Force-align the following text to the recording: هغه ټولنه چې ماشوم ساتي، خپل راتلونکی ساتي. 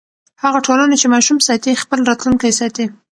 هغه 0.43 0.59
ټولنه 0.65 0.95
چې 1.01 1.07
ماشوم 1.13 1.37
ساتي، 1.47 1.71
خپل 1.83 1.99
راتلونکی 2.09 2.51
ساتي. 2.59 2.85